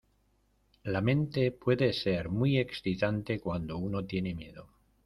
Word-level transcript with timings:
la 0.85 0.99
mente 0.99 1.51
puede 1.51 1.93
ser 1.93 2.29
muy 2.29 2.57
excitante 2.57 3.39
cuando 3.39 3.77
uno 3.77 4.03
tiene 4.03 4.33
miedo. 4.33 4.67